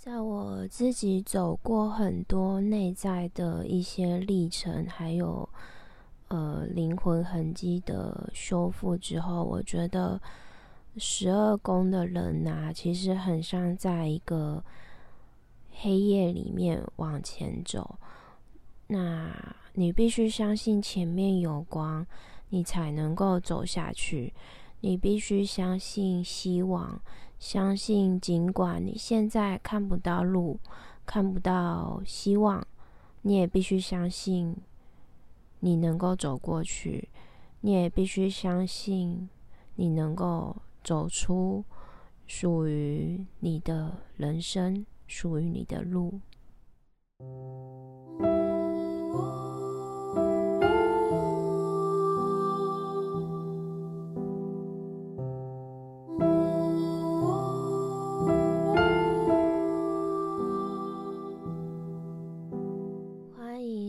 [0.00, 5.46] 在我自己走过很多内在的一些历程，还有
[6.28, 10.18] 呃灵魂痕迹的修复之后，我觉得
[10.96, 14.64] 十二宫的人呐，其实很像在一个
[15.70, 17.98] 黑夜里面往前走。
[18.86, 19.30] 那
[19.74, 22.06] 你必须相信前面有光，
[22.48, 24.32] 你才能够走下去。
[24.80, 26.98] 你必须相信希望。
[27.40, 30.60] 相信，尽管你现在看不到路，
[31.06, 32.64] 看不到希望，
[33.22, 34.54] 你也必须相信，
[35.60, 37.08] 你能够走过去。
[37.62, 39.28] 你也必须相信，
[39.74, 41.64] 你能够走出
[42.26, 46.20] 属于你的人生，属于你的路。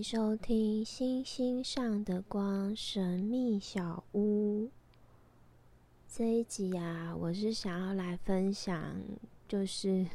[0.02, 4.68] 收听星星上的光神秘小屋
[6.08, 8.96] 这一集啊，我是想要来分享，
[9.48, 10.08] 就是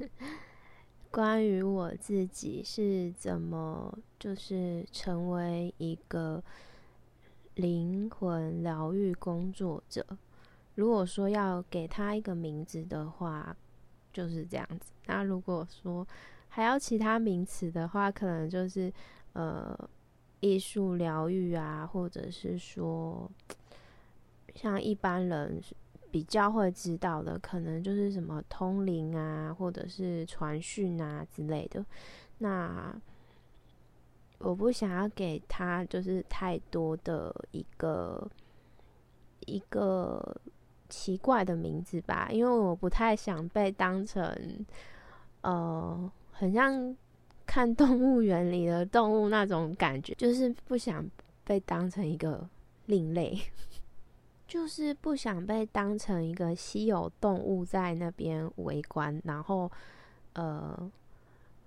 [1.09, 6.43] 关于我自己是怎么，就是成为一个
[7.55, 10.05] 灵魂疗愈工作者。
[10.75, 13.57] 如果说要给他一个名字的话，
[14.13, 14.91] 就是这样子。
[15.07, 16.05] 那如果说
[16.49, 18.93] 还要其他名词的话，可能就是。
[19.39, 19.79] 呃，
[20.41, 23.31] 艺术疗愈啊，或者是说，
[24.55, 25.61] 像一般人
[26.11, 31.85] 比较会知道的，可能就是什么通灵啊，或者是传讯啊之类的。
[32.39, 32.99] 那
[34.39, 38.27] 我不想要给他就是太多的一个
[39.41, 40.41] 一个
[40.89, 44.65] 奇怪的名字吧，因为我不太想被当成
[45.43, 46.97] 呃，很像。
[47.47, 51.09] 看动物园里的动物那种感觉，就是不想
[51.45, 52.47] 被当成一个
[52.87, 53.39] 另类，
[54.47, 59.21] 就是不想被当成一个稀有动物在那边围观。
[59.25, 59.71] 然后，
[60.35, 60.91] 呃，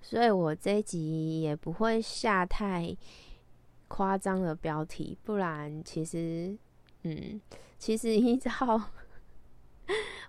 [0.01, 2.95] 所以我这一集也不会下太
[3.87, 6.55] 夸张的标题，不然其实，
[7.03, 7.39] 嗯，
[7.77, 8.51] 其实依照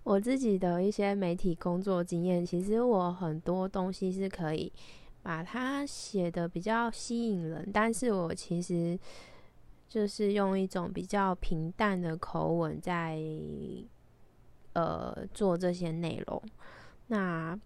[0.04, 4.72] 我自己的一些媒体工作经验，其实我很多东西是可以。
[5.22, 8.98] 把它写的比较吸引人，但是我其实
[9.88, 13.19] 就是用一种比较平淡的口吻在
[14.72, 16.42] 呃做这些内容。
[17.09, 17.59] 那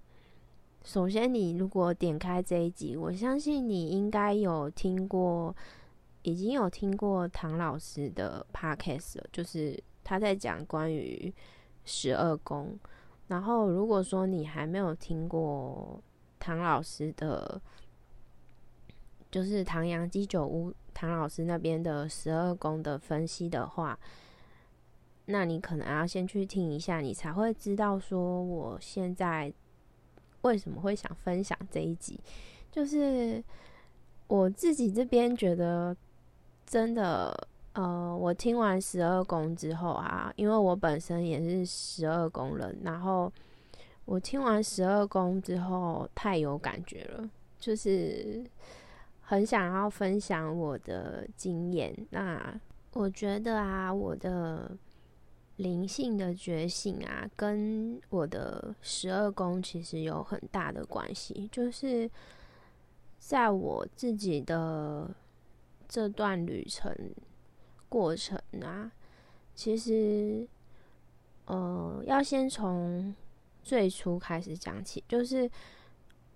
[0.83, 5.55] 首先，你如果点开这一集，我相信你应该有听过，
[6.23, 11.33] 已经有听过唐老师的 podcast，就是他在讲关于
[11.85, 12.79] 十二宫。
[13.29, 16.03] 然后，如果说你还没有听过，
[16.45, 17.59] 唐老师的，
[19.31, 23.99] 就是唐阳鸡酒屋唐老师那边的十二宫的分析的话，
[25.25, 29.51] 那你可能要先去听一下，你才会知道说我现在
[30.43, 32.21] 为什么会想分享这一集。
[32.71, 33.43] 就是
[34.27, 35.97] 我自己这边觉得，
[36.67, 43.33] 真的，呃，我听完十二宫之后啊，因为我本身也是十二宫人，然后。
[44.07, 48.45] 我听完十二宫之后，太有感觉了，就是
[49.23, 51.97] 很想要分享我的经验。
[52.11, 52.61] 那
[52.93, 54.77] 我觉得啊，我的
[55.57, 61.49] 灵性的觉醒啊，跟我的十二宫其实有很大的关系。
[61.51, 62.09] 就是
[63.19, 65.09] 在我自己的
[65.89, 66.95] 这段旅程
[67.89, 68.93] 过程啊，
[69.55, 70.47] 其实
[71.47, 73.15] 呃，要先从。
[73.65, 75.51] 最初开始讲起，就是，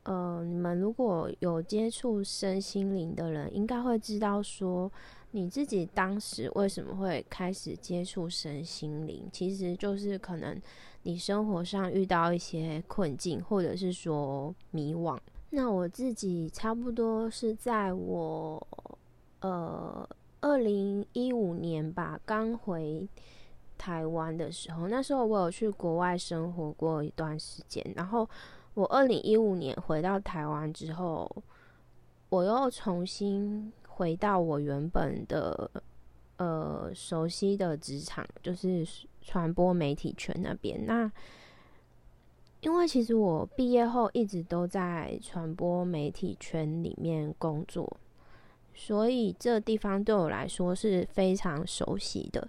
[0.05, 4.91] 呃，你们如果有接触身心灵的人，应该会知道说，
[5.33, 10.59] 你自己当时为什么会开始接触身心灵，其实就是可能
[11.03, 15.19] 你生活上遇到一些困境，或者是说迷惘。
[15.51, 18.67] 那我自己差不多是在我，
[19.41, 20.09] 呃，
[20.41, 23.07] 二零一五年吧，刚回。
[23.79, 27.83] 台湾的时候，那时候我有去国外生活过一段时间。
[27.97, 28.29] 然后
[28.75, 31.31] 我二零一五年回到台湾之后，
[32.29, 35.71] 我又重新回到我原本的
[36.37, 38.87] 呃熟悉的职场，就是
[39.23, 40.85] 传播媒体圈那边。
[40.85, 41.11] 那
[42.61, 47.97] 因为其实我毕业后一直都在传播媒体圈里面工作，
[48.75, 52.49] 所以这地方对我来说是非常熟悉的。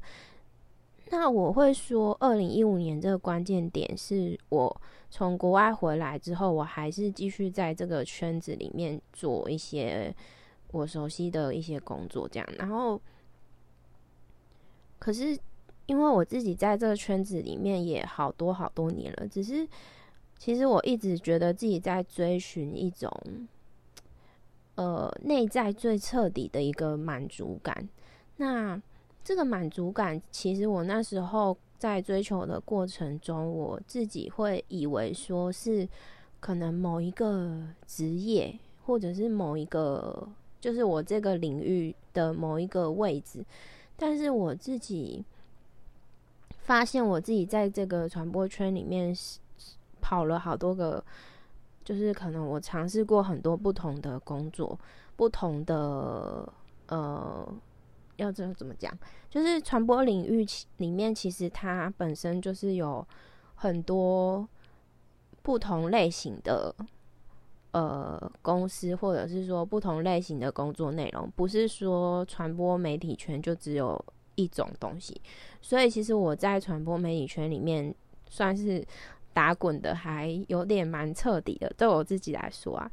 [1.11, 10.15] 那我会说，二零一五年这个关键点是我从国外回来之后，我还是继续在这个圈子里面做一些
[10.71, 12.47] 我熟悉的一些工作，这样。
[12.57, 13.01] 然后，
[14.99, 15.35] 可是
[15.87, 19.67] 因为我自己在这个圈子里面也好多好多年了，只是
[20.37, 23.11] 其实我一直觉得自己在追寻一种，
[24.75, 27.89] 呃，内在最彻底的一个满足感。
[28.37, 28.79] 那
[29.29, 31.55] 这个满足感，其实我那时候。
[31.77, 35.87] 在追求的过程中，我自己会以为说是
[36.41, 40.27] 可能某一个职业，或者是某一个
[40.59, 43.45] 就是我这个领域的某一个位置，
[43.95, 45.23] 但是我自己
[46.63, 49.15] 发现我自己在这个传播圈里面
[50.01, 51.01] 跑了好多个，
[51.85, 54.77] 就是可能我尝试过很多不同的工作，
[55.15, 56.51] 不同的
[56.87, 57.47] 呃。
[58.19, 58.95] 要这怎么讲？
[59.29, 60.45] 就是传播领域
[60.77, 63.05] 里面，其实它本身就是有
[63.55, 64.47] 很多
[65.41, 66.75] 不同类型的
[67.71, 74.03] 呃公司，或者是说不同类型的工作内容，不是说传播媒体圈就只有
[74.35, 75.19] 一种东西。
[75.61, 77.93] 所以，其实我在传播媒体圈里面
[78.29, 78.85] 算是
[79.33, 81.71] 打滚的，还有点蛮彻底的。
[81.77, 82.91] 对我自己来说啊。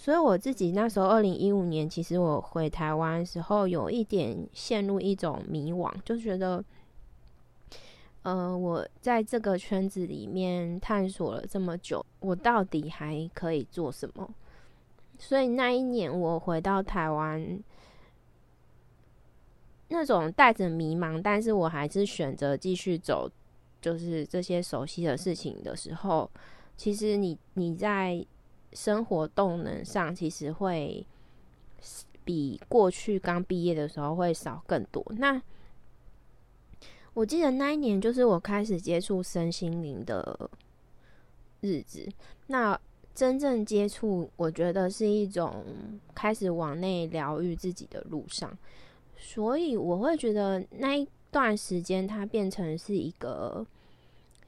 [0.00, 6.64] 所以我自己那时候，二零一五年，其实我回台湾时候，有一点陷入一种迷惘，就觉得，
[8.22, 14.32] 呃，我在这个圈子里面探索了这么久，我到底还可以做什么？
[15.18, 17.60] 所以那一年我回到台湾，
[19.88, 23.28] 那种带着迷茫，但是我还是选择继续走，
[23.80, 26.30] 就是这些熟悉的事情的时候，
[26.76, 28.24] 其实你你在。
[28.72, 31.06] 生活动能上其实会
[32.24, 35.04] 比过去刚毕业的时候会少更多。
[35.16, 35.40] 那
[37.14, 40.50] 我记得那一年就是我开始接触身心灵的
[41.60, 42.08] 日子。
[42.46, 42.78] 那
[43.14, 45.64] 真正接触，我觉得是一种
[46.14, 48.56] 开始往内疗愈自己的路上。
[49.16, 53.66] 所以我会觉得那一段时间，它变成是一个。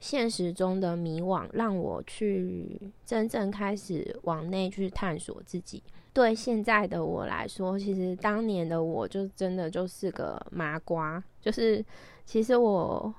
[0.01, 5.81] 现实中的迷惘，让我去真正开始往内去探索自己。
[6.11, 11.85] 对现在的我来说，其实当年的我就真的就是个麻瓜，就是
[12.25, 13.13] 其实我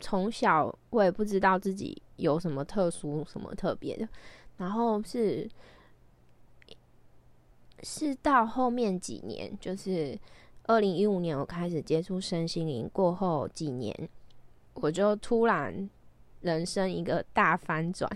[0.00, 4.08] 从小我也不知道自己有什么特殊、什么特别的。
[4.56, 5.46] 然后是
[7.82, 10.18] 是到后面几年，就是
[10.62, 14.08] 二零一五年我开始接触身心灵过后几年，
[14.72, 15.90] 我就突然。
[16.44, 18.06] 人生一个大翻转，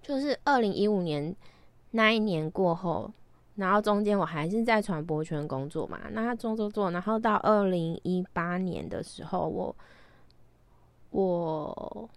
[0.00, 1.34] 就是二零一五年
[1.90, 3.12] 那一年过后，
[3.56, 9.76] 然后中间我还是在传播圈工作嘛，那他做做做，然后到二零一八年的时候，我
[11.10, 12.08] 我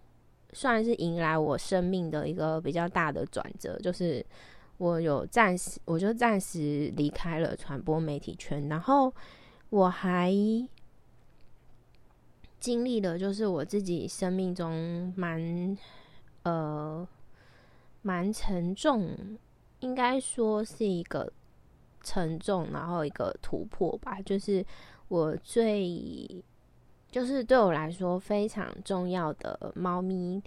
[0.52, 4.24] 算是迎来我生命的一个比较大的转折，就是
[4.78, 9.12] 我有暂时，我就暂时离开了传播媒体圈，然后
[9.72, 10.32] 我还。
[12.64, 15.78] 经历的就是我自己生命中蛮
[16.44, 17.06] 呃
[18.04, 19.38] 蛮沉重，
[19.82, 21.30] 应该说是一个
[22.02, 24.18] 沉重，然后一个突破吧。
[24.22, 24.66] 就是
[25.10, 26.42] 我最
[27.12, 30.42] 就是对我来说非常重要的猫咪，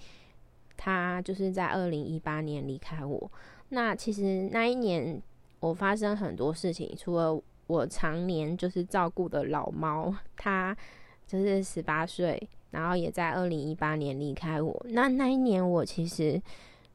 [0.74, 3.30] 它就是在二零一八年离开我。
[3.68, 5.20] 那其实那一年
[5.60, 10.74] 我发生很多事情，除了我常年就是照顾的老猫，它。
[11.26, 14.86] 就是十八岁，然后也在二零一八年离开我。
[14.90, 16.40] 那那一年，我其实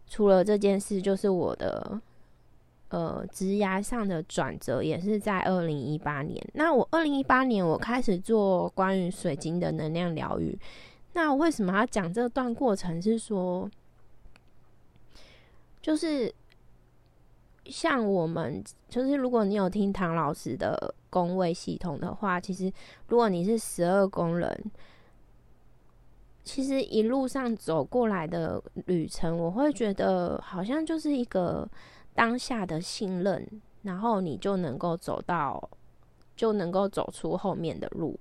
[0.07, 1.99] 除了这件事，就是我的
[2.89, 6.41] 呃职涯上的转折，也是在二零一八年。
[6.53, 10.57] 那我二零一八年，我开始做关于水晶的能量疗愈。
[11.13, 13.01] 那为什么要讲这段过程？
[13.01, 13.69] 是说，
[15.81, 16.33] 就是。
[17.67, 22.71] 像我们就是，如果你有听唐老师的宫位系统的话，其实
[23.09, 24.71] 如果你是十二宫人，
[26.43, 31.69] 其实一路上走过来的旅程，我会觉得好像就是一个
[32.15, 33.45] 当下的信任，
[33.83, 35.69] 然后你就能够走到，
[36.35, 38.17] 就能够走出后面的路。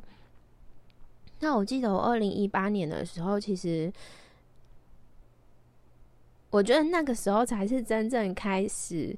[1.39, 3.91] 那我记得我二零一八年的时候，其实
[6.51, 9.17] 我觉得那个时候才是真正开始。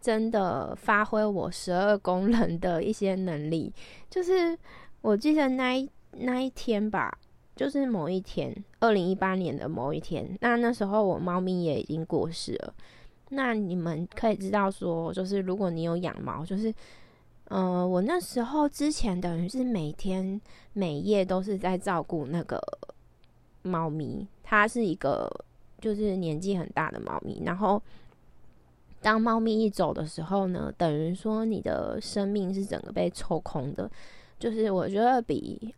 [0.00, 3.72] 真的发挥我十二功能的一些能力，
[4.08, 4.58] 就是
[5.00, 7.16] 我记得那一那一天吧，
[7.54, 12.74] 就是某一天，二零一八年的某一天，那那时候我猫咪也已经过世了。
[13.30, 16.74] 那你们可以知道说，就是如果你有养猫，就是，
[17.44, 20.40] 呃，我那时候之前等于是每天
[20.72, 22.60] 每夜都是在照顾那个
[23.62, 25.30] 猫咪，它是一个
[25.80, 27.40] 就是年纪很大的猫咪。
[27.44, 27.80] 然后
[29.00, 33.90] 当猫咪一走的时候呢，等于说你的生命是整个被抽空的，
[34.38, 35.74] 就是我觉得比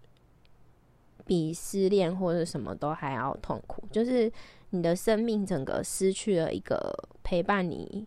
[1.25, 4.31] 比失恋或者什么都还要痛苦，就是
[4.71, 8.07] 你的生命整个失去了一个陪伴你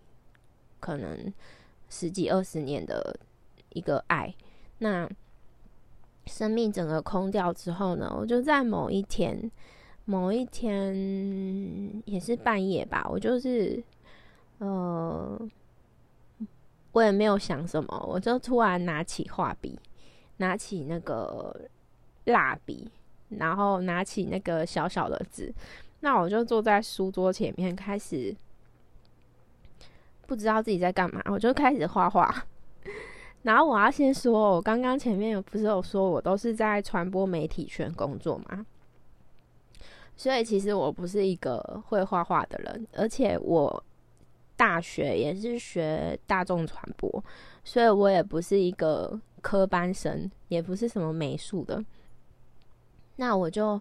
[0.80, 1.34] 可能
[1.90, 3.18] 十几二十年的
[3.70, 4.34] 一个爱，
[4.80, 5.10] 那。
[6.28, 9.52] 生命整个空掉之后呢，我就在某一天，
[10.06, 13.84] 某一天也是半夜吧，我就是，
[14.60, 15.40] 呃，
[16.92, 19.80] 我也没有想什么，我就突然拿起画笔，
[20.38, 21.70] 拿起那个
[22.26, 22.90] 蜡笔，
[23.30, 25.54] 然后拿起那个小小的纸，
[26.00, 28.36] 那我就坐在书桌前面，开始
[30.26, 32.46] 不知道自己在干嘛，我就开始画画。
[33.44, 38.66] 然后我要先说，我刚刚前面不是有说我都是在传播媒体圈工作嘛，
[40.16, 43.84] 所以其实我不是一个会画画的人，而且我
[44.56, 47.24] 大学也是学大众传播，
[47.64, 51.84] 所以我也不是一个科班生，也不是什么美术的。
[53.18, 53.80] 那我就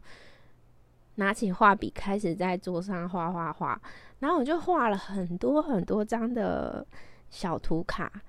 [1.17, 3.81] 拿起画笔开始在桌上画画画，
[4.19, 6.87] 然后我就画了很多很多张的
[7.31, 8.23] 小图卡。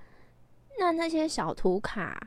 [0.78, 2.20] 那那些小图卡，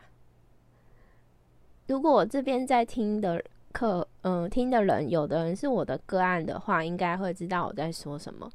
[1.87, 8.51] 如果我这边在听的课，嗯，听的人有的人是我的个案的话，应该会知道我在说什么。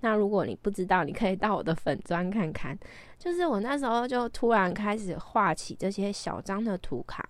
[0.00, 2.78] 那如果你不知道，你可以到我的粉砖看看。
[3.18, 7.28] 就是我那时候就突然开始画起这些小张的图卡。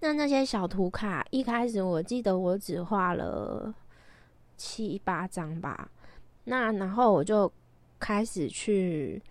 [0.00, 3.74] 那那些小图卡一开始我记得我只画了
[4.56, 5.90] 七八张吧。
[6.44, 7.50] 那然后我就
[7.98, 9.22] 开始去。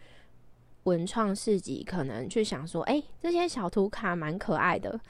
[0.86, 5.02] 文创市集可能去想说，哎，这些小图卡蛮可爱的。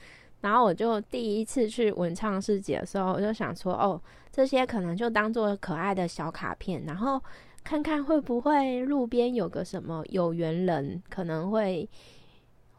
[0.46, 4.00] 然后我就第一次去文创市集的时候，我就想说，哦，
[4.30, 7.20] 这些可能就当做可爱的小卡片，然后
[7.64, 11.88] 看看会不会路边有个什么有缘人，可能会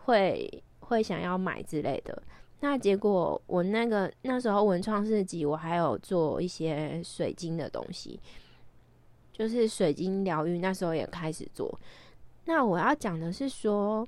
[0.05, 2.23] 会会想要买之类的。
[2.61, 8.17] 那结果我那个那时候文创市集，我还有做一些水晶的东西，
[9.33, 11.77] 就是水晶疗愈，那时候也开始做。
[12.45, 14.07] 那我要讲的是说，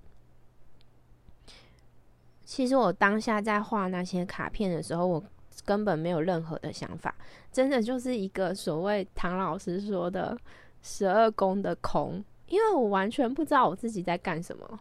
[2.49, 5.23] 其实我当下在画那些卡片的时候，我
[5.65, 7.13] 根本没有任何的想法，
[7.51, 10.35] 真的就是一个所谓唐老师说的
[10.81, 14.79] 十二宫的空，因为我完全不知道我自己在干什么，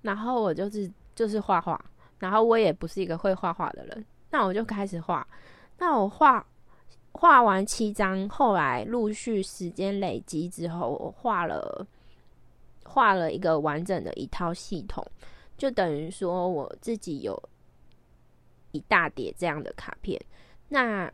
[0.00, 1.78] 然后我就是就是画画，
[2.18, 5.24] 然后我也不是一个会画画的人，那我就开始画，
[5.76, 6.42] 那我画
[7.12, 11.86] 画完七张，后来陆续时间累积之后，我画了。
[12.82, 15.06] 画了一个完整的一套系统，
[15.60, 17.38] 就等于说我自己有
[18.72, 20.18] 一大叠这样的卡片。
[20.70, 21.12] 那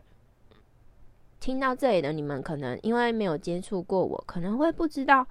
[1.41, 5.26] 听到这里的你们，可能因为没有接触过我，可能会不知道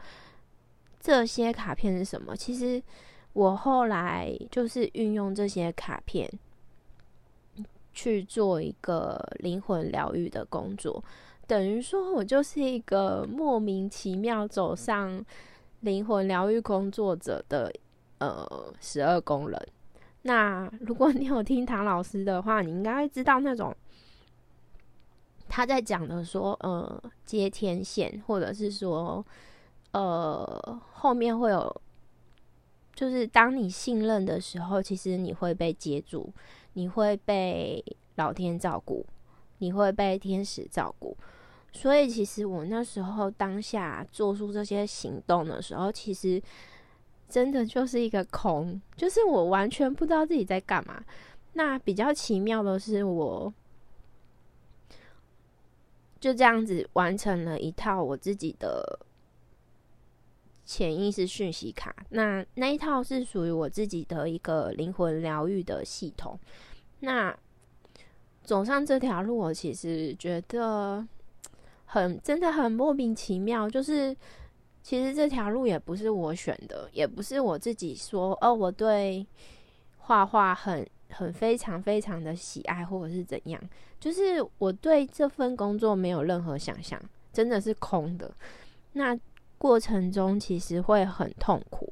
[1.00, 2.36] 这些卡片是什么。
[2.36, 2.84] 其实
[3.32, 6.30] 我后来就是运用这些卡片
[7.94, 11.02] 去做一个灵魂疗愈的工作，
[11.48, 15.26] 等于说我就是一个莫名其妙走上。
[15.82, 17.72] 灵魂疗愈工作者的
[18.30, 19.68] 呃十二宫人，
[20.24, 23.76] 那如果你有听唐老师的话，你应该会知道那种
[25.48, 29.26] 他在讲的说呃接天线，或者是说
[29.92, 31.82] 呃后面会有，
[32.94, 36.34] 就是当你信任的时候，其实你会被接住，
[36.74, 37.84] 你会被
[38.16, 39.06] 老天照顾，
[39.60, 41.16] 你会被天使照顾。
[41.72, 46.42] 所以，其实我那时候当下做出这些行动的时候，其实
[47.28, 51.04] 真的就是一个空，就是我完全不知道自己在干嘛。
[51.54, 53.54] 那比较奇妙的是，我
[56.20, 59.00] 就这样子完成了一套我自己的
[60.66, 61.96] 潜意识讯息卡。
[62.10, 66.40] 那那一套是属于我自己的一个灵魂疗愈的系统。
[67.00, 67.38] 那
[68.44, 71.08] 走上这条路，我其实觉得。
[71.88, 74.14] 很真的很莫名其妙，就是
[74.86, 79.26] 其实这条路也不是我选的，也不是我自己说哦，我对
[79.98, 83.60] 画画很很非常非常的喜爱，或者是怎样，
[84.00, 87.02] 就是我对这份工作没有任何想象，
[87.34, 88.32] 真的是空的。
[88.94, 89.18] 那
[89.58, 91.92] 过程中其实会很痛苦，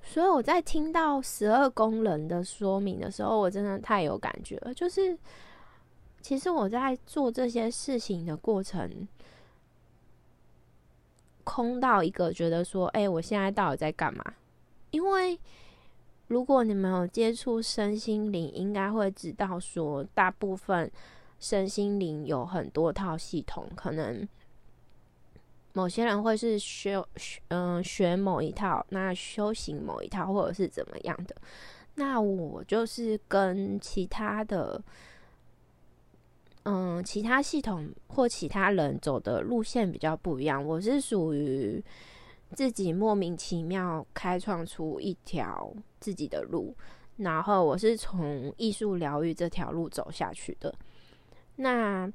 [0.00, 5.18] 所以我在听到十二宫人的说明的时候，我真的太有感觉了，就是。
[6.20, 9.06] 其实我在做这些事情的过程，
[11.48, 14.22] 空到一个觉得说：“哎，我现在到底在干嘛？”
[14.92, 15.40] 因为
[16.26, 20.90] 如果你们有接触身心灵，应该会知道说，大部分
[21.40, 24.28] 身心灵有很多套系统，可能
[25.72, 27.02] 某些人会是学
[27.48, 31.34] 嗯学某一套，那修行某一套，或者是怎么样的。
[31.94, 34.82] 那我就是跟其他的，
[36.70, 40.62] 嗯，其他系统或其他人走的路线比较不一样。
[40.62, 41.82] 我是属于
[42.52, 46.76] 自己莫名其妙开创出一条自己的路，
[47.16, 50.74] 然后我是从艺术疗愈这条路走下去的。
[51.56, 52.06] 那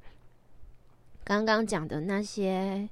[1.24, 2.88] 刚刚讲的那些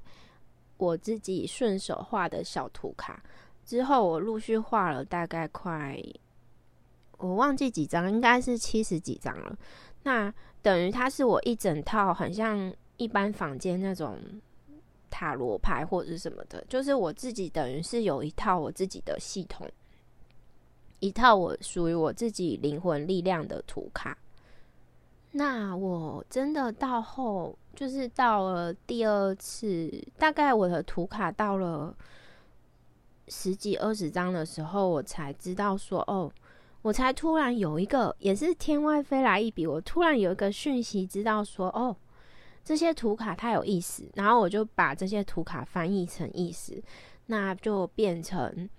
[0.75, 3.23] 我自己顺手画的小图卡
[3.63, 5.97] 之后，我陆续画了大概快。
[7.19, 9.57] 我忘记几张，应该是七十几张了。
[10.03, 14.17] 那等于它是我一整套，很像一般房间那种
[15.09, 19.69] 塔罗牌或者什么的，就是我自己等于是有一套我自己的系统，
[21.01, 24.17] 一套我属于我自己灵魂力量的图卡。
[25.33, 31.93] 那我真的到后，就是到了第二次，大概我的图卡到了
[33.27, 36.31] 十几二十张的时候，我才知道说哦。
[36.83, 41.95] 我才突然有一个，也是天外飞来一笔，我突然有一个讯息，知道说，哦，
[42.61, 46.83] 这些图卡它有意思，然后我就把这些图卡翻译成意思，
[47.27, 48.69] 那就变成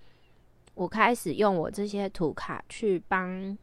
[0.75, 3.57] 我开始用我这些图卡去帮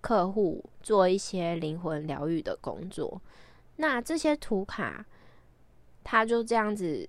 [0.00, 3.20] 客户做一些灵魂疗愈的工作。
[3.74, 5.04] 那这些图卡，
[6.04, 7.08] 它就这样子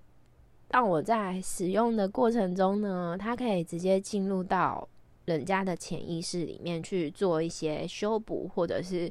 [0.70, 4.90] 让我在使用的过程中呢，它可以直接进入到。
[5.30, 9.10] 人家的潜意识里面去做一些修补，或者是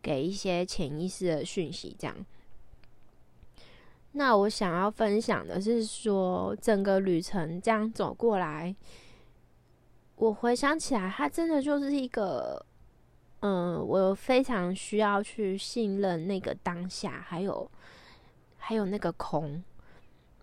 [0.00, 2.16] 给一些潜意识的讯息，这样。
[4.12, 8.74] 那我想要分享的是说，整个旅程这样走过来，
[10.14, 12.64] 我回想起来，它真的就是一个，
[13.40, 17.68] 嗯，我非常需要去信任那个当下，还有
[18.56, 19.62] 还有那个空。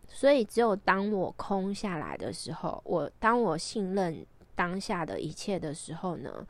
[0.08, 4.26] 所以，只有当我空下来的时候，我当我信任。
[4.58, 6.44] 当下的一切的时候呢，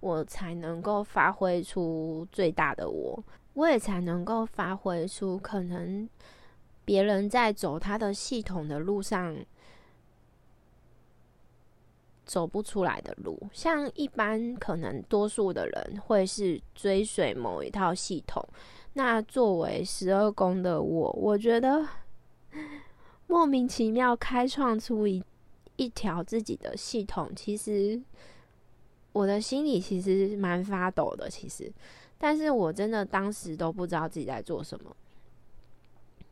[0.00, 3.22] 我才能够发挥出最大的我，
[3.54, 6.08] 我也才能够发挥出可能
[6.84, 9.36] 别人在走他的系统的路上
[12.24, 13.38] 走不出来的路。
[13.52, 18.44] 像一般可能多数的人会是追随某一套系统，
[18.94, 21.86] 那作为十二宫的我，我觉得
[23.28, 25.22] 莫名其妙开创出一。
[25.82, 28.00] 一条自己的系统，其实
[29.12, 31.28] 我的心里其实蛮发抖的。
[31.28, 31.72] 其实，
[32.18, 34.94] 但是我真的当时都不知道自己在做什么，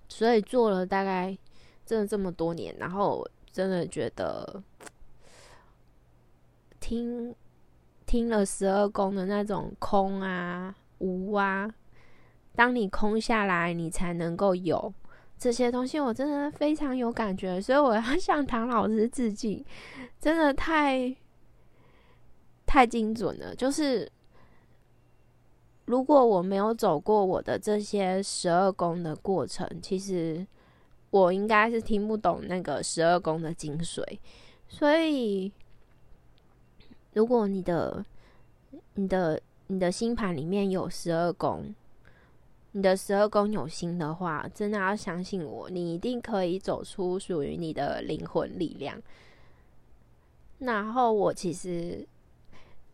[0.08, 1.36] 所以做了大概
[1.84, 4.62] 真的这么多年，然后真的觉得
[6.78, 7.34] 听
[8.06, 11.68] 听了十二宫的那种空啊、无啊，
[12.54, 14.94] 当你空下来，你才能够有。
[15.40, 19.64] 这些东西我真的非常有感觉，所以我要 向唐老师致敬，
[20.20, 21.16] 真的太
[22.66, 23.56] 太精准了。
[23.56, 24.06] 就是
[25.86, 30.46] 如果我没有走过我的这些十二宫的过程，其实
[31.08, 34.04] 我应该是听不懂那个十二宫的精髓。
[34.68, 35.50] 所以，
[37.14, 38.04] 如果你的、
[38.94, 41.74] 你的、你的星盘里面有十二宫，
[42.72, 48.96] 你的十二宫有心的话，真的要相信我，你一定可以走出属于你的灵魂力量。
[50.60, 52.06] 然后我其实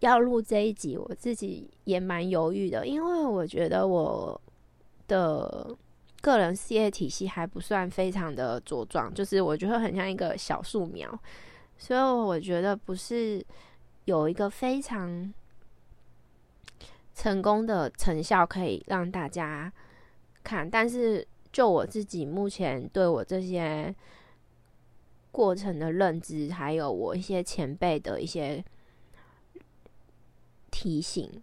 [0.00, 4.40] 要录这一集，我自己也蛮犹豫的，因为我觉得我
[5.06, 5.76] 的
[6.22, 11.20] 个人事业体系还不算非常的茁壮，就是我觉得很像一个小树苗，
[11.76, 13.44] 所以我觉得不是
[14.06, 15.32] 有一个非常。
[17.16, 19.72] 成功的成效可以让大家
[20.44, 23.92] 看，但是就我自己目前对我这些
[25.32, 28.62] 过程的认知，还有我一些前辈的一些
[30.70, 31.42] 提醒，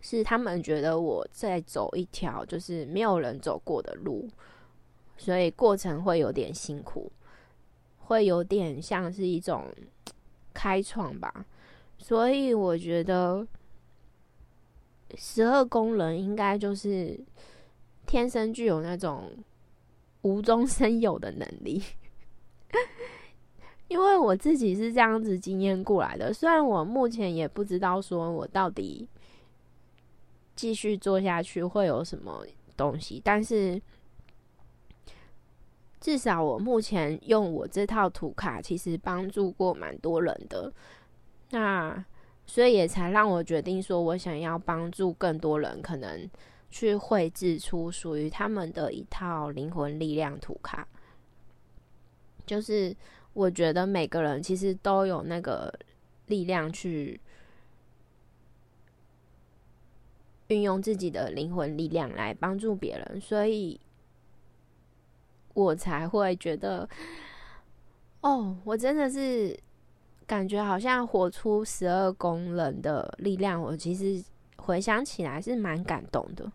[0.00, 4.26] 是他们觉得我在走一条就是没有人走过的路，
[5.18, 7.12] 所以过程会有点辛苦，
[7.98, 9.66] 会有点像是一种
[10.54, 11.44] 开创吧，
[11.98, 13.46] 所以我觉得。
[15.14, 17.18] 十二宫人应该就是
[18.06, 19.30] 天生具有那种
[20.22, 21.82] 无中生有的能力，
[23.88, 26.32] 因为我自己是这样子经验过来的。
[26.34, 29.08] 虽然我目前也不知道说我到底
[30.56, 32.44] 继续做下去会有什么
[32.76, 33.80] 东西，但是
[36.00, 40.72] 至少我目前用我这套图卡，其实帮助过蛮多人的。
[41.50, 42.04] 那。
[42.46, 46.30] 所以也才让我决定说，我想要帮助更多人，可能
[46.70, 50.86] 去绘制出属于他们的一套灵魂力量图卡。
[52.46, 52.94] 就是
[53.32, 55.72] 我觉得每个人其实都有那个
[56.26, 57.20] 力量去
[60.46, 63.80] 运用自己的灵魂力量来帮助别人，所以
[65.54, 66.88] 我才会觉得，
[68.20, 69.58] 哦，我真的是
[70.26, 73.60] 感觉好像活出十二宫人的力量。
[73.60, 74.24] 我其实
[74.56, 76.50] 回想起来是蛮感动的。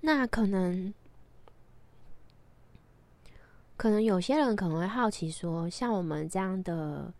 [0.00, 0.92] 那可能。
[3.76, 7.12] 可能有些人可能会好奇说，像我们这样的，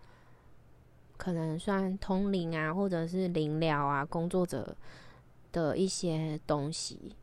[1.17, 4.75] 可能算通灵啊，或者是灵疗啊工作者
[5.51, 7.17] 的一些东西。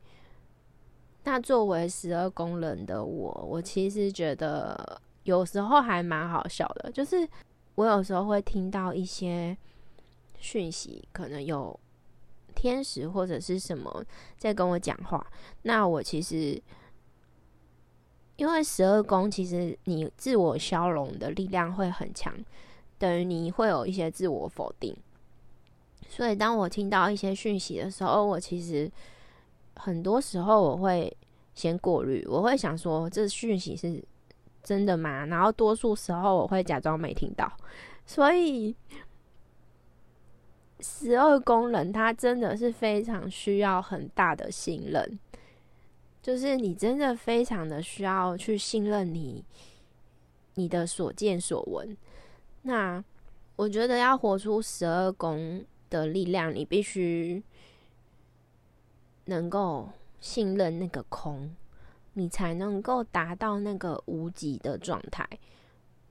[1.24, 7.28] 那作为十二宫人的我，我其实觉得有时候还蛮好笑的，就是
[7.74, 9.56] 我有时候会听到一些
[10.38, 11.78] 讯息，可能有
[12.54, 14.04] 天使或者是什么
[14.38, 15.26] 在跟我讲话，
[15.62, 16.62] 那我其实。
[18.36, 22.34] 因为十二宫其实你自我消融的力量会很强，
[22.98, 24.96] 等于你会有一些自我否定。
[26.08, 28.90] 所以当我听到一些讯息的时候，我其实
[29.76, 31.14] 很多时候我会
[31.54, 34.02] 先过滤，我会想说这讯息是
[34.62, 35.26] 真的吗？
[35.26, 37.50] 然后多数时候我会假装没听到。
[38.04, 38.74] 所以
[40.80, 45.18] 十二宫人他真的是非常需要很大的信任。
[46.22, 49.44] 就是你真的非常的需要去信任你，
[50.54, 51.96] 你的所见所闻。
[52.62, 53.02] 那
[53.56, 57.42] 我觉得要活出十二宫的力量，你必须
[59.24, 59.88] 能够
[60.20, 61.52] 信任那个空，
[62.14, 65.28] 你才能够达到那个无极的状态。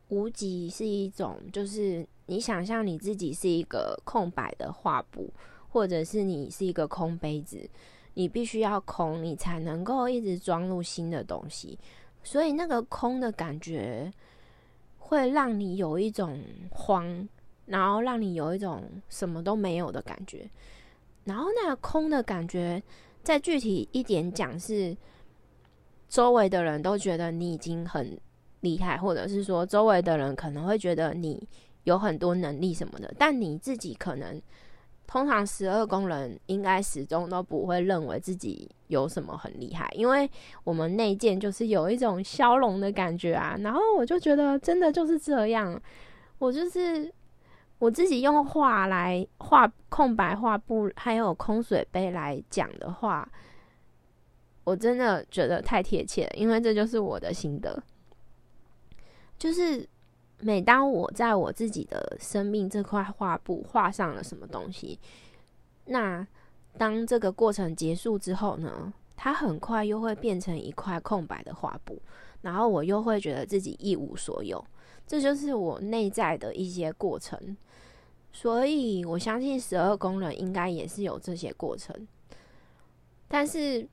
[0.09, 5.31] 无极是一种，就是你想象你自己是一个空白的画布，
[5.69, 7.69] 或者是你是一个空杯子。
[8.13, 11.79] 你必须要空，你才能够一直装入新的东西。
[12.23, 14.11] 所以那个空的感觉，
[14.99, 17.27] 会让你有一种慌，
[17.67, 20.45] 然后让你有一种什么都没有的感觉。
[21.23, 22.83] 然后那个空的感觉，
[23.23, 24.93] 再具体一点讲，是
[26.11, 28.19] 周围的人都觉得你已经很
[28.59, 31.47] 厉害，或者是说周围的人可能会觉得你
[31.85, 34.41] 有很多能力什么的，但你自己可能。
[35.07, 40.29] 通常十二宫人应该始终都不会认为自己有什么很厉害，因为
[40.63, 43.57] 我们内建就是有一种消融的感觉啊。
[43.59, 45.77] 然后我就觉得真的就是这样，
[46.39, 47.13] 我就是
[47.77, 53.29] 我自己用画来画空白画布，还有空水杯来讲的话，
[54.63, 57.81] 我真的觉得太贴切了，因为这就是我的心得，
[59.37, 59.87] 就是。
[60.43, 64.97] 每当我在我自己的生命这块画布画上了什么东西，
[65.85, 66.27] 那
[66.79, 72.01] 当这个过程结束之后呢，它很快又会变成一块空白的画布，
[72.41, 74.65] 然后我又会觉得自己一无所有。
[75.05, 77.55] 这就是我内在的一些过程，
[78.31, 82.07] 所以我相信十二宫人应该也是有这些过程，
[83.27, 83.87] 但是。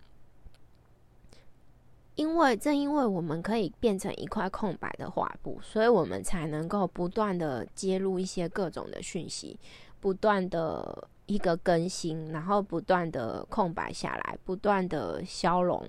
[2.19, 9.57] 因为正因为我们可以变成一块空白的画布，所以我们才能够不断的接入一些各种的讯息，
[10.01, 15.89] 不断的一个更新，然后不断的空白下来，不断的消融，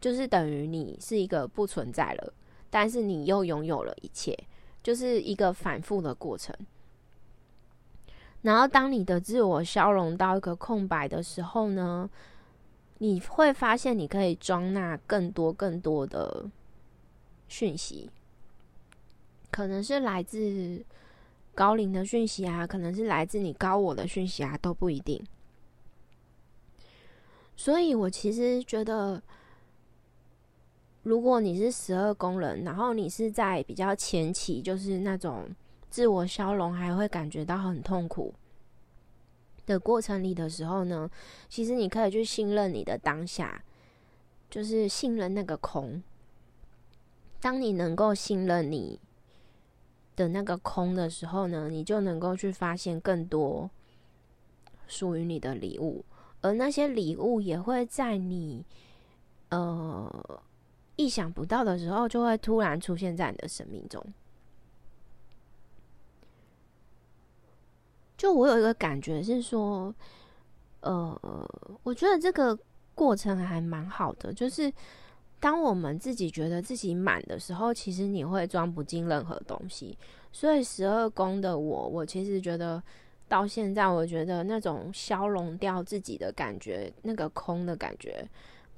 [0.00, 2.32] 就是等于你是一个不存在了，
[2.70, 4.34] 但是你又拥有了一切，
[4.82, 6.56] 就是一个反复的过程。
[8.40, 12.08] 然后当你的自我消融到一个空白的时候呢？
[13.02, 16.44] 你会发现，你可以装纳更多、更多的
[17.48, 18.10] 讯息，
[19.50, 20.84] 可能是来自
[21.54, 25.18] 高龄的讯息啊，可能是来自你高我的讯息啊，都不一定。
[27.56, 29.22] 所以我其实觉得，
[31.02, 35.48] 如果你是十二宫人，然后你是在比较前期，就是那种
[35.88, 38.34] 自我消融，还会感觉到很痛苦。
[39.70, 41.08] 的过程里的时候呢，
[41.48, 43.62] 其实你可以去信任你的当下，
[44.50, 46.02] 就是信任那个空。
[47.40, 49.00] 当你能够信任你
[50.16, 53.70] 的那个空的时候呢，你就能够去发现更多
[54.88, 56.04] 属于你的礼物，
[56.40, 58.64] 而那些礼物也会在你
[59.50, 60.42] 呃
[60.96, 64.04] 意想不到的时候，就会突然出现在你的生命中。
[68.20, 69.94] 就我有一个感觉是说，
[70.80, 71.18] 呃，
[71.82, 72.54] 我觉得这个
[72.94, 74.30] 过程还蛮好的。
[74.30, 74.70] 就是
[75.38, 79.96] 当我们自己觉得自己满的时候，其实你会装不进任何东西。
[80.32, 82.82] 所以十二宫的我，我其实觉得
[83.26, 88.22] 到现在，我觉得那种消融掉自己的感觉，那个空的感觉，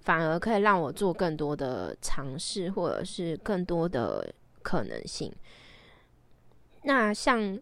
[0.02, 5.35] 反而可以让我做更多的尝试，或者是更多的可能性。
[6.85, 7.59] 那像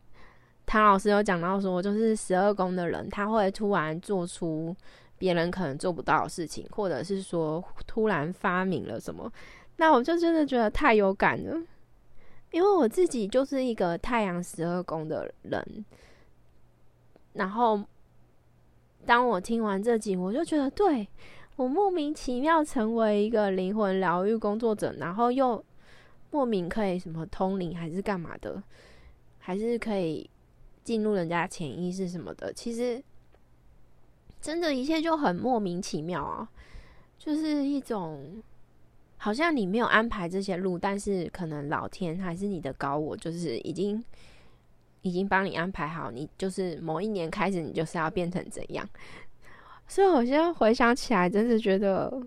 [0.70, 4.72] 唐老师有讲到说，就是十二宫的人，他会突然做出
[5.18, 9.28] 别人可能做不到的事情，或者是说突然发明了什么，
[9.78, 11.61] 那我就真的觉得太有感了，
[12.52, 15.85] 因为我自己就是一个太阳十二宫的人。
[17.33, 17.83] 然后，
[19.04, 21.04] 当我听完这集，我就觉得，对
[21.56, 25.64] 我莫名其妙成为一个灵魂疗愈工作者，然后又
[26.30, 28.62] 莫名可以什么通灵还是干嘛的，
[29.40, 30.30] 还是可以
[30.90, 32.53] 进入人家潜意识什么的。
[32.53, 33.00] 其实，
[34.40, 36.50] 真的，一切就很莫名其妙啊，
[37.16, 38.42] 就是一种
[39.18, 44.05] 好像你没有安排这些路，但是可能老天还是你的高我，就是已经。
[45.03, 48.87] 已经帮你安排好，你就是某一年开始，你就是要变成怎样。
[49.88, 52.20] 所以我现在回想起来，真的觉得，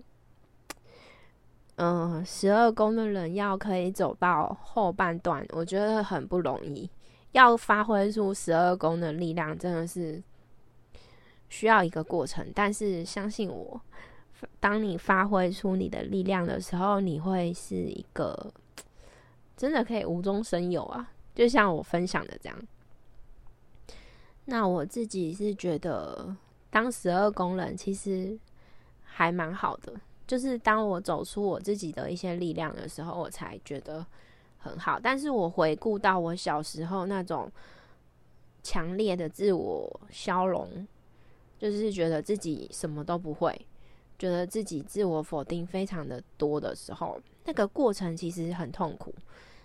[1.76, 6.90] 嗯，十二宫的人要可以走到后半段，我觉得很不容易。
[7.34, 10.22] 要发挥出十二宫的力量，真的是
[11.48, 12.46] 需要一个过程。
[12.54, 13.80] 但是相信我，
[14.60, 18.52] 当你发挥出你的力量的时候，你会是一个
[19.56, 21.10] 真的可以无中生有啊。
[21.34, 22.56] 就像我分享的这样，
[24.44, 26.36] 那我自己是觉得
[26.70, 28.38] 当十二宫人其实
[29.02, 29.92] 还蛮好的。
[30.26, 34.06] 就是当我走出我自己的一些力量的时候，我才觉得
[34.64, 34.98] 很好。
[34.98, 37.52] 但是我回顾到我小时候那种
[38.62, 40.86] 强烈的自我消融，
[41.58, 43.66] 就是觉得自己什么都不会，
[44.18, 49.14] 觉得自己自我否定非常的多的时候，那个过程其实很痛苦。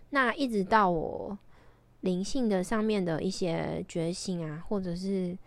[0.09, 1.37] 那一直到我。
[2.01, 5.37] 灵性的上面的一些觉醒啊，或者是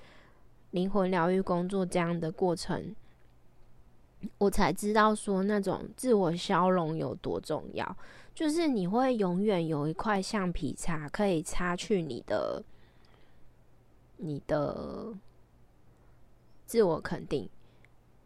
[0.73, 2.95] 灵魂疗愈工作这样的过程，
[4.37, 7.97] 我才知道说那种自我消融有多重要。
[8.35, 12.63] 就是你会永远有一块橡皮擦可以擦去你的
[14.17, 15.15] 你的
[16.67, 17.49] 自我肯定，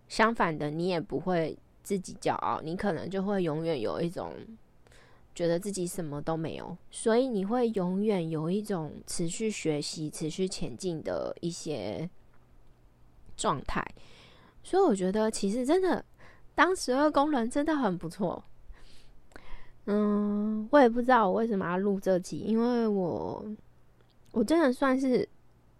[0.09, 4.33] 相反的，你也不会自己骄傲，你可能就会永远有一种。
[5.35, 12.09] 觉得自己什么都没有，所以你会永远有一种持续学习、持续前进的一些
[13.37, 13.87] 状态。
[14.65, 16.03] 所以我觉得，其实真的
[16.55, 18.43] 当十二宫人真的很不错。
[19.87, 23.45] 嗯，我也不知道我为什么要录这集，因为我
[24.33, 25.29] 我真的算是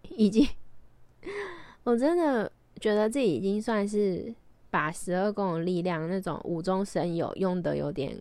[0.09, 0.47] 已经，
[1.83, 4.33] 我真的觉得自己已经算是
[4.69, 8.17] 把十二宫的力量那种无中生有用的有点。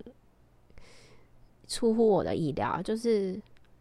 [1.68, 3.37] 出乎我的意料，就是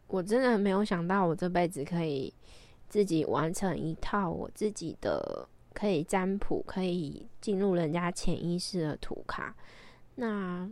[0.08, 2.34] 我真的没有想到，我这辈子可以
[2.89, 9.56] 自己完成一套我自己的可以占卜、可以进入人家潜意识的图卡。
[10.15, 10.68] 那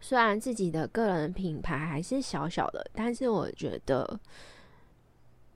[0.00, 4.18] 虽然自己的个人品牌还是小小的，但是我觉得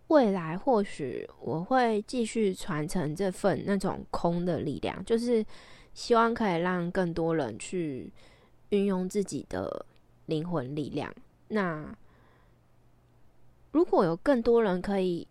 [0.08, 5.44] 未来或许我会继续传承这份那种空的力量，就是
[5.94, 8.12] 希望可以让更多人去。
[8.70, 9.84] 运用自己的
[10.26, 11.12] 灵魂力量。
[11.48, 11.92] 那
[13.72, 15.26] 如果有更多人可以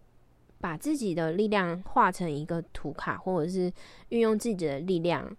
[0.60, 3.72] 把自己的力量画成一个图卡，或者是
[4.10, 5.34] 运用自己的力量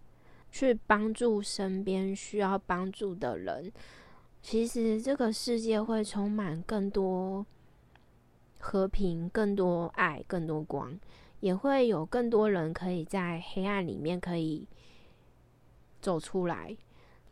[0.51, 3.73] 去帮助身边需要帮助的人，
[4.43, 7.47] 其实这个世界会充满更多
[8.59, 10.99] 和平、更多爱、更多光，
[11.41, 14.67] 也会有更多人可以在黑暗里面可以
[16.01, 16.77] 走出来。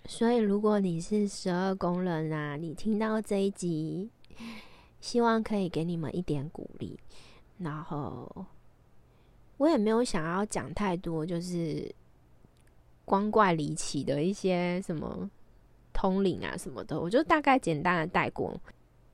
[0.06, 4.10] 所以，如果你是十二宫人啊，你听到这一集，
[5.00, 6.98] 希望可以给你们一点鼓励。
[7.58, 8.46] 然后，
[9.58, 11.94] 我也没有想要讲太多，就是
[13.08, 15.28] 光怪离奇的一些什么
[15.94, 18.54] 通灵啊什么的，我就大概简单的带过。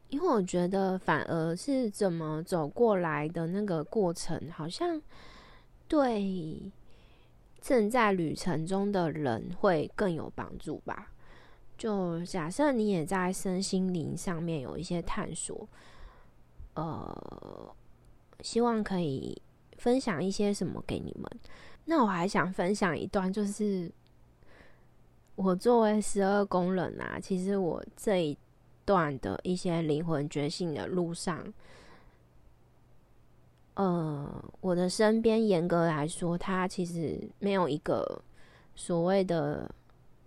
[0.08, 5.00] 因为我觉得，反而是怎么走过来的那个过程，好像
[5.86, 6.72] 对。
[7.60, 11.10] 正在旅程中的人会更有帮助吧？
[11.78, 15.66] 就假设你也在身心灵上面有一些探索，
[16.74, 17.74] 呃，
[18.42, 19.40] 希望可以
[19.78, 21.40] 分享一些什么给你们。
[21.84, 23.90] 那我还想分享一段，就是
[25.34, 28.36] 我作为十二宫人啊，其实我这一
[28.84, 31.52] 段的一些灵魂觉醒的路上。
[33.74, 38.22] 呃，我的身边严格来说，他其实没有一个
[38.76, 39.68] 所谓的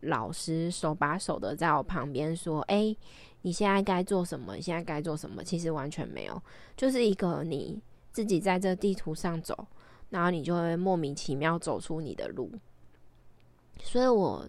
[0.02, 2.94] 老师手把手的在我旁边说：“哎，
[3.44, 4.56] 你现在该做什么？
[4.56, 6.42] 你现在该做什么？”其实完全没有，
[6.76, 9.66] 就是一个你自己在这地图上走，
[10.10, 12.52] 然后你就会莫名其妙走出你的路。
[13.82, 14.48] 所以我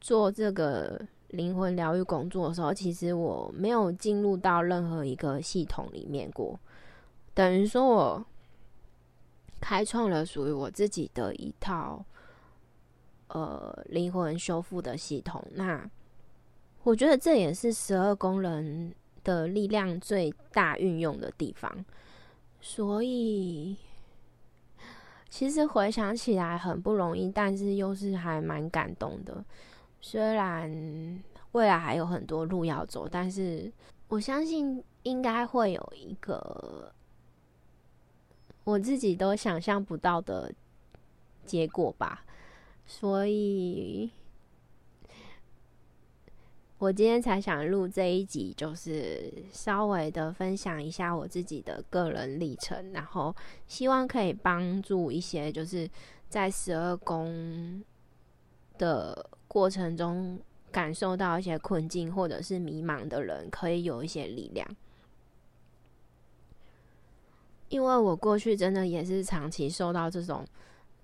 [0.00, 6.58] 做这个灵魂疗愈工作的时候，其实我没有进入到任何一个系统里面过，
[7.34, 8.26] 等于说我
[9.60, 12.04] 开创了属于我自己的一套。
[13.34, 15.90] 呃，灵魂修复的系统，那
[16.82, 18.94] 我觉得这也是十二宫人
[19.24, 21.82] 的力量最大运用的地方。
[22.60, 23.74] 所以，
[25.32, 29.42] 其实回想起来很不容易，但是又是还蛮感动的。
[29.98, 30.70] 虽然
[31.52, 33.72] 未来还有很多路要走，但是
[34.08, 36.92] 我相信应该会有一个
[38.64, 40.52] 我自己都想象不到的
[41.46, 42.26] 结果吧。
[42.86, 44.10] 所以，
[46.82, 53.32] 我今天才想录这一集，就是稍微的分享一下我自己的个人历程，然后
[53.68, 55.88] 希望可以帮助一些就是
[56.28, 57.80] 在十二宫
[58.78, 60.40] 的过程中
[60.72, 64.66] 感受到一些困境或者是迷茫的人，可以有一些力量。
[67.68, 70.44] 因为我过去真的也是长期受到这种。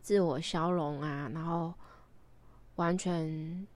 [0.00, 1.72] 自我消融啊，然后
[2.76, 3.66] 完全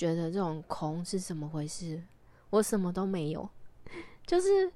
[0.00, 2.02] 觉得这种空是怎么回事？
[2.48, 3.46] 我什么都没有。
[4.26, 4.72] 就是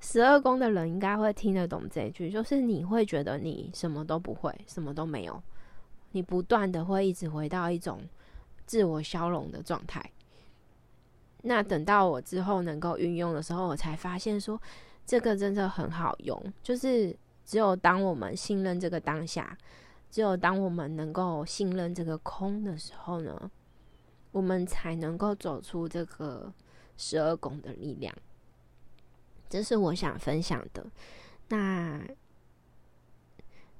[0.00, 5.42] 十二宫的人应该会听得懂这句，就是你会觉得你什么都不会，什么都没有，
[6.12, 8.00] 你不断的会一直回到一种
[8.64, 10.02] 自我消融的状态。
[11.42, 14.58] 那等到我之后能够运用的时候，我才发现说
[15.04, 16.42] 这个真的很好用。
[16.62, 19.54] 就是只有当我们信任这个当下。
[20.10, 23.50] 只有当我们能够信任这个空的时候呢，
[24.32, 26.52] 我们才能够走出这个
[26.96, 28.12] 十二宫的力量。
[29.48, 30.84] 这是我想分享的。
[31.48, 32.02] 那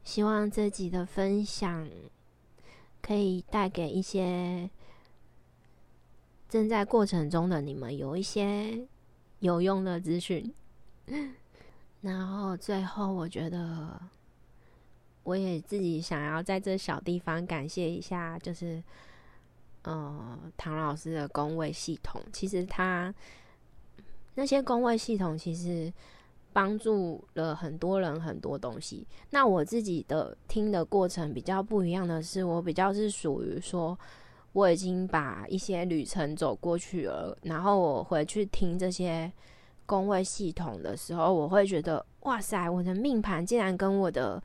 [0.05, 1.88] 希望这集的分享
[3.01, 4.71] 可以带给一些
[6.49, 8.87] 正在过程中的你们有一些
[9.41, 10.55] 有用的资讯。
[12.03, 14.01] 然后最后，我觉得。
[15.25, 18.83] 我也自己想要在这小地方感谢一下，就是
[19.83, 22.21] 呃唐老师的工位系统。
[22.33, 23.14] 其实他
[24.35, 25.92] 那些工位系统其实
[26.53, 29.07] 帮助了很多人很多东西。
[29.31, 33.99] 那我自己的听的过程比较不一样的是，我比较是属于说
[34.53, 39.33] 我已经把一些旅程走过去了，然后我回去听这些
[39.87, 44.42] 工位系统的时候，我会觉得哇塞，我的命盘竟然跟我的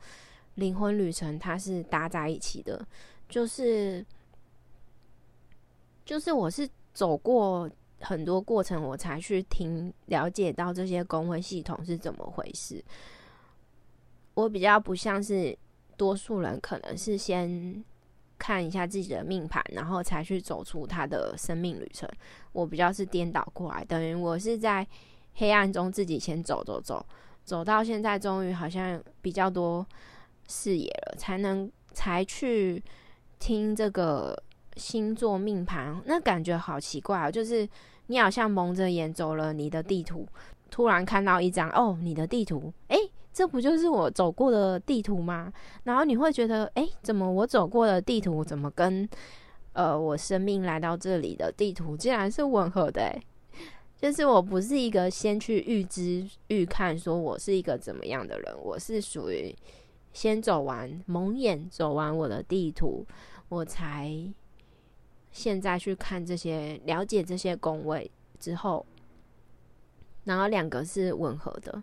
[0.54, 2.84] 灵魂旅程，它是搭在一起的，
[3.28, 4.04] 就是
[6.08, 7.68] 就是我是走过
[8.00, 12.82] 很多过程，我才去听了解到这些工会系统是怎么回事。
[14.32, 15.54] 我比较不像是
[15.98, 17.84] 多数人，可能是先
[18.38, 22.08] 看一下自己的命盘，然后才去走出他的生命旅程。
[22.52, 24.86] 我比较是颠倒过来，等于我是在
[25.34, 27.04] 黑暗中自己先走走走，
[27.44, 29.86] 走到现在，终于好像比较多。
[30.48, 32.82] 视野了，才能才去
[33.38, 34.42] 听这个
[34.78, 37.30] 星座命盘，那感觉好奇怪啊！
[37.30, 37.68] 就是
[38.06, 40.26] 你好像蒙着眼走了你的地图，
[40.70, 42.96] 突然看到一张哦，你的地图，哎，
[43.32, 45.52] 这不就是我走过的地图吗？
[45.82, 49.06] 然后你会觉得，哎，怎么我走过的地图，怎么跟
[49.72, 53.20] 呃我生命来到这里的地图竟然是吻合的？
[53.96, 59.54] 就是我不是一个先去预知预看，说我是一个怎么样的人，我是属于。
[60.10, 63.06] 先走完蒙眼，走完我的地图，
[63.50, 64.10] 我才
[65.30, 68.10] 现在去看这些，了解这些宫位
[68.40, 68.84] 之后，
[70.24, 71.82] 然后两个是吻合的，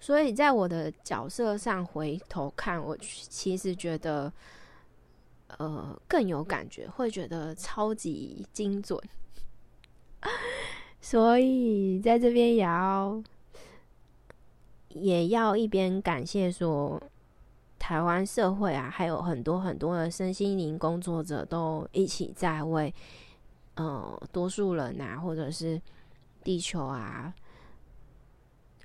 [0.00, 4.32] 所以在我的角色上回头看，我其实觉得，
[5.58, 9.00] 呃，更有感觉，会觉得超级精准，
[11.00, 13.22] 所以在这边也要
[14.88, 17.00] 也要一边感谢说。
[17.86, 22.92] 台湾社会啊，还有很多很多的身心灵工作者都一起在为
[23.76, 25.80] 呃多数人啊，或者是
[26.42, 27.32] 地球啊，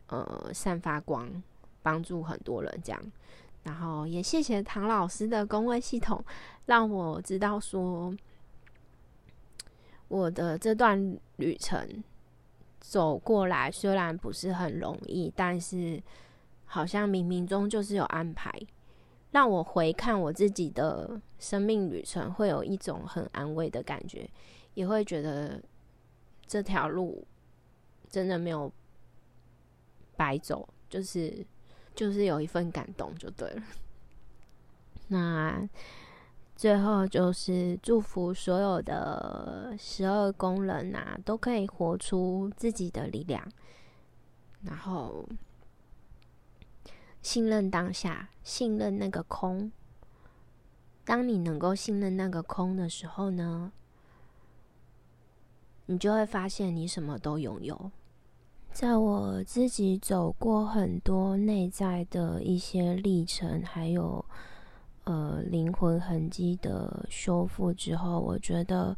[0.05, 1.27] 呃散发光，
[1.81, 3.01] 帮助很多人这样。
[3.63, 6.23] 然后也谢谢唐老师的工位系统，
[6.67, 8.15] 让我知道说
[10.09, 12.03] 我的这段旅程
[12.79, 15.99] 走过来虽然不是很容易，但是
[16.65, 18.53] 好像冥冥中就是有安排。
[19.31, 24.29] 让我回看我自己的生命旅程，会有一种很安慰的感觉，
[24.73, 25.61] 也会觉得
[26.45, 27.25] 这条路
[28.09, 28.71] 真的没有
[30.17, 31.45] 白走，就是
[31.95, 33.63] 就是有一份感动就对了。
[35.07, 35.67] 那
[36.55, 43.45] 最后就是祝福所有的十二宫人呐，都可以活出自己的力量，
[44.63, 45.25] 然后。
[47.21, 49.71] 信任当下，信任那个空。
[51.03, 53.71] 当你能够信任那个空的时候呢，
[55.87, 57.91] 你就会发现你什么都拥有。
[58.71, 64.23] 在我自己走过很多内在的一些历程，还有
[65.03, 68.97] 呃灵魂痕迹的修复之后，我觉得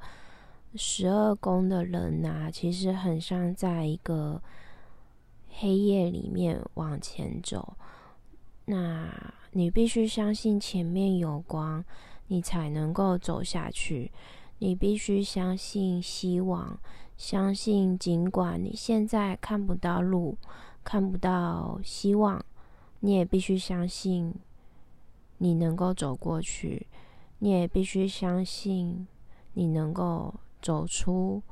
[0.75, 4.41] 十二宫的人呐，其实很像在一个
[5.49, 7.75] 黑夜里面往前走。
[8.65, 11.83] 那你必须相信前面有光，
[12.27, 14.11] 你才能够走下去。
[14.59, 16.79] 你必须相信希望，
[17.17, 20.37] 相信尽管你现在看不到路，
[20.83, 22.43] 看不到希望，
[23.01, 24.33] 你也必须相信
[25.39, 26.87] 你能够走过去。
[27.39, 29.05] 你也必须相信
[29.53, 31.43] 你能够走出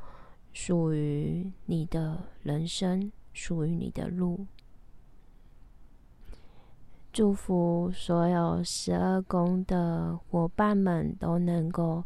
[0.54, 4.46] 属于你的人生，属于你的路。
[7.12, 12.04] 祝福所有十二宫的伙伴们都能够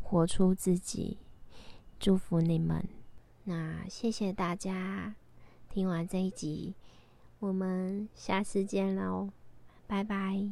[0.00, 1.18] 活出自己，
[1.98, 2.86] 祝福你们。
[3.44, 5.14] 那谢谢大家
[5.70, 6.74] 听完这一集，
[7.38, 9.30] 我们下次见喽，
[9.86, 10.46] 拜拜。